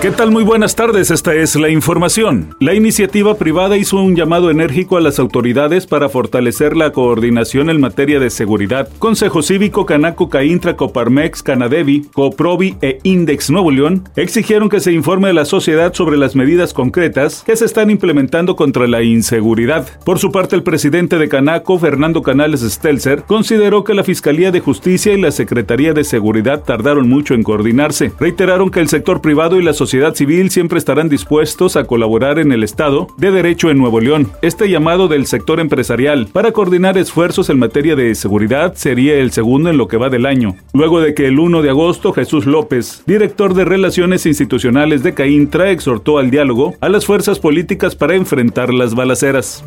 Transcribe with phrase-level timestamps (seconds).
[0.00, 0.30] ¿Qué tal?
[0.30, 2.54] Muy buenas tardes, esta es la información.
[2.60, 7.80] La iniciativa privada hizo un llamado enérgico a las autoridades para fortalecer la coordinación en
[7.80, 8.88] materia de seguridad.
[9.00, 15.30] Consejo Cívico, Canaco, Caintra, Coparmex, Canadevi, Coprovi e Index Nuevo León exigieron que se informe
[15.30, 19.88] a la sociedad sobre las medidas concretas que se están implementando contra la inseguridad.
[20.04, 24.60] Por su parte, el presidente de Canaco, Fernando Canales Stelzer, consideró que la Fiscalía de
[24.60, 28.12] Justicia y la Secretaría de Seguridad tardaron mucho en coordinarse.
[28.20, 32.38] Reiteraron que el sector privado y la sociedad sociedad civil siempre estarán dispuestos a colaborar
[32.38, 34.30] en el Estado de Derecho en Nuevo León.
[34.42, 39.70] Este llamado del sector empresarial para coordinar esfuerzos en materia de seguridad sería el segundo
[39.70, 43.02] en lo que va del año, luego de que el 1 de agosto Jesús López,
[43.06, 48.74] director de Relaciones Institucionales de CAINTRA, exhortó al diálogo a las fuerzas políticas para enfrentar
[48.74, 49.64] las balaceras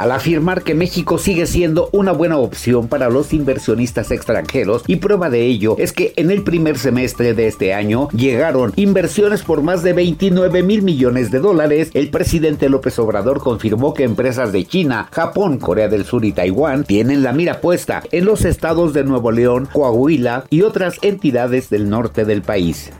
[0.00, 5.28] al afirmar que México sigue siendo una buena opción para los inversionistas extranjeros y prueba
[5.28, 9.82] de ello es que en el primer semestre de este año llegaron inversiones por más
[9.82, 11.90] de 29 mil millones de dólares.
[11.92, 16.84] El presidente López Obrador confirmó que empresas de China, Japón, Corea del Sur y Taiwán
[16.84, 21.90] tienen la mira puesta en los estados de Nuevo León, Coahuila y otras entidades del
[21.90, 22.90] norte del país.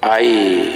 [0.00, 0.75] Hay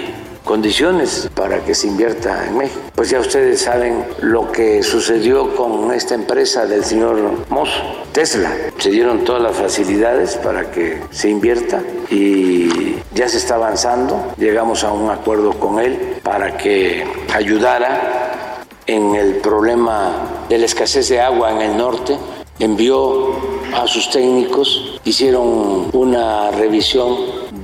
[0.51, 2.81] condiciones para que se invierta en México.
[2.97, 7.71] Pues ya ustedes saben lo que sucedió con esta empresa del señor Moss,
[8.11, 8.51] Tesla.
[8.79, 14.33] Se dieron todas las facilidades para que se invierta y ya se está avanzando.
[14.39, 21.11] Llegamos a un acuerdo con él para que ayudara en el problema de la escasez
[21.11, 22.19] de agua en el norte.
[22.59, 23.37] Envió
[23.73, 27.19] a sus técnicos, hicieron una revisión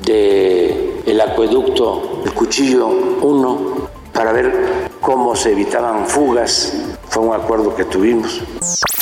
[0.05, 2.89] de el acueducto, el cuchillo
[3.23, 3.86] 1,
[4.17, 4.53] para ver
[5.01, 6.73] cómo se evitaban fugas.
[7.09, 8.43] Fue un acuerdo que tuvimos.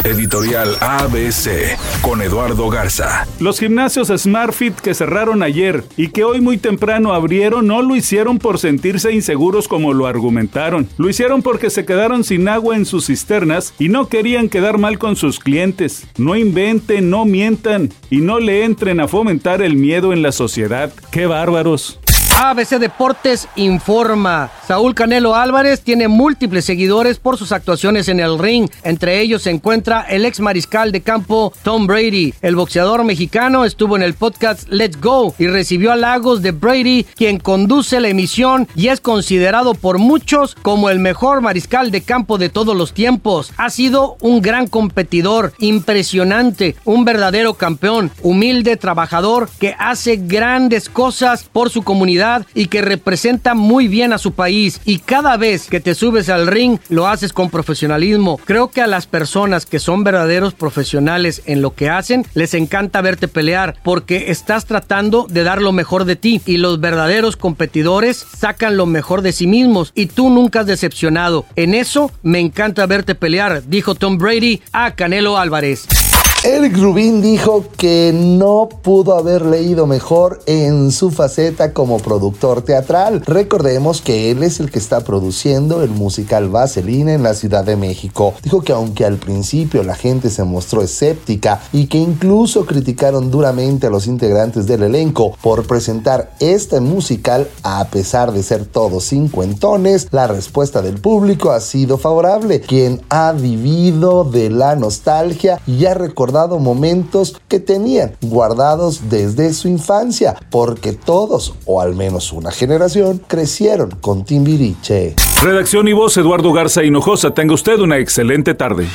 [0.04, 3.26] Editorial ABC con Eduardo Garza.
[3.40, 8.38] Los gimnasios SmartFit que cerraron ayer y que hoy muy temprano abrieron no lo hicieron
[8.38, 10.88] por sentirse inseguros como lo argumentaron.
[10.98, 14.98] Lo hicieron porque se quedaron sin agua en sus cisternas y no querían quedar mal
[14.98, 16.06] con sus clientes.
[16.18, 20.92] No inventen, no mientan y no le entren a fomentar el miedo en la sociedad.
[21.10, 21.98] ¡Qué bárbaros!
[22.36, 24.50] ABC Deportes informa.
[24.66, 28.68] Saúl Canelo Álvarez tiene múltiples seguidores por sus actuaciones en el ring.
[28.82, 32.34] Entre ellos se encuentra el ex mariscal de campo Tom Brady.
[32.42, 37.38] El boxeador mexicano estuvo en el podcast Let's Go y recibió halagos de Brady, quien
[37.38, 42.48] conduce la emisión y es considerado por muchos como el mejor mariscal de campo de
[42.48, 43.52] todos los tiempos.
[43.58, 51.44] Ha sido un gran competidor, impresionante, un verdadero campeón, humilde, trabajador que hace grandes cosas
[51.44, 52.23] por su comunidad
[52.54, 56.46] y que representa muy bien a su país y cada vez que te subes al
[56.46, 58.38] ring lo haces con profesionalismo.
[58.44, 63.00] Creo que a las personas que son verdaderos profesionales en lo que hacen les encanta
[63.02, 68.24] verte pelear porque estás tratando de dar lo mejor de ti y los verdaderos competidores
[68.36, 71.44] sacan lo mejor de sí mismos y tú nunca has decepcionado.
[71.56, 76.03] En eso me encanta verte pelear, dijo Tom Brady a Canelo Álvarez.
[76.46, 83.22] Eric Rubin dijo que no pudo haber leído mejor en su faceta como productor teatral.
[83.24, 87.76] Recordemos que él es el que está produciendo el musical Vaselina en la Ciudad de
[87.76, 88.34] México.
[88.42, 93.86] Dijo que aunque al principio la gente se mostró escéptica y que incluso criticaron duramente
[93.86, 100.08] a los integrantes del elenco por presentar este musical a pesar de ser todos cincuentones,
[100.10, 105.94] la respuesta del público ha sido favorable, quien ha vivido de la nostalgia y ha
[106.34, 113.22] recordado momentos que tenían guardados desde su infancia, porque todos, o al menos una generación,
[113.28, 115.14] crecieron con Timbiriche.
[115.40, 117.32] Redacción y voz Eduardo Garza Hinojosa.
[117.32, 118.88] Tenga usted una excelente tarde.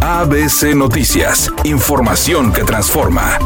[0.00, 3.38] ABC Noticias, información que transforma.